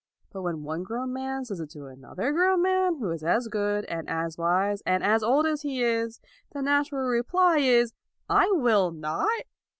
[0.31, 3.85] But when one grown man says it to another grown man who is as good
[3.85, 6.19] and as wise and as old as he is,
[6.53, 7.93] the natural reply is"
[8.43, 9.41] I will not."